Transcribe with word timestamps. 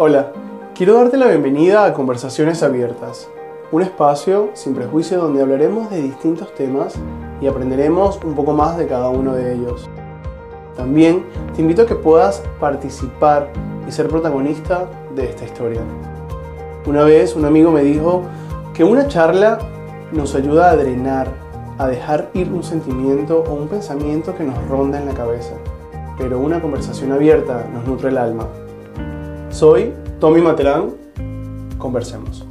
Hola, 0.00 0.30
quiero 0.76 0.94
darte 0.94 1.16
la 1.16 1.26
bienvenida 1.26 1.84
a 1.84 1.92
Conversaciones 1.92 2.62
Abiertas, 2.62 3.28
un 3.72 3.82
espacio 3.82 4.50
sin 4.54 4.72
prejuicio 4.72 5.18
donde 5.20 5.42
hablaremos 5.42 5.90
de 5.90 6.00
distintos 6.00 6.54
temas 6.54 6.94
y 7.40 7.48
aprenderemos 7.48 8.20
un 8.22 8.36
poco 8.36 8.52
más 8.52 8.78
de 8.78 8.86
cada 8.86 9.08
uno 9.08 9.34
de 9.34 9.54
ellos. 9.54 9.90
También 10.76 11.24
te 11.52 11.62
invito 11.62 11.82
a 11.82 11.86
que 11.86 11.96
puedas 11.96 12.44
participar 12.60 13.48
y 13.88 13.90
ser 13.90 14.06
protagonista 14.06 14.88
de 15.16 15.30
esta 15.30 15.44
historia. 15.44 15.80
Una 16.86 17.02
vez 17.02 17.34
un 17.34 17.44
amigo 17.44 17.72
me 17.72 17.82
dijo 17.82 18.22
que 18.74 18.84
una 18.84 19.08
charla 19.08 19.58
nos 20.12 20.36
ayuda 20.36 20.70
a 20.70 20.76
drenar, 20.76 21.26
a 21.76 21.88
dejar 21.88 22.30
ir 22.34 22.52
un 22.52 22.62
sentimiento 22.62 23.42
o 23.48 23.52
un 23.52 23.66
pensamiento 23.66 24.36
que 24.36 24.44
nos 24.44 24.64
ronda 24.68 25.00
en 25.00 25.06
la 25.06 25.14
cabeza. 25.14 25.54
Pero 26.16 26.38
una 26.38 26.62
conversación 26.62 27.10
abierta 27.10 27.66
nos 27.74 27.84
nutre 27.84 28.10
el 28.10 28.18
alma. 28.18 28.46
Soy 29.58 29.92
Tommy 30.20 30.40
Materán. 30.40 30.94
Conversemos. 31.78 32.46